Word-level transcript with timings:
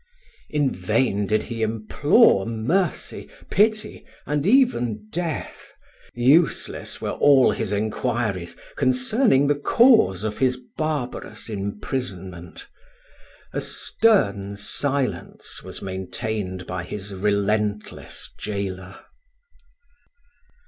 In 0.49 0.71
vain 0.73 1.27
did 1.27 1.43
he 1.43 1.61
implore 1.61 2.47
mercy, 2.47 3.29
pity, 3.51 4.03
and 4.25 4.47
even 4.47 5.07
death: 5.11 5.73
useless 6.15 6.99
were 7.01 7.11
all 7.11 7.51
his 7.51 7.71
enquiries 7.71 8.57
concerning 8.75 9.45
the 9.47 9.53
cause 9.53 10.23
of 10.23 10.39
his 10.39 10.57
barbarous 10.75 11.49
imprisonment 11.49 12.67
a 13.53 13.61
stern 13.61 14.55
silence 14.55 15.61
was 15.61 15.83
maintained 15.83 16.65
by 16.65 16.83
his 16.83 17.13
relentless 17.13 18.31
gaoler. 18.43 18.97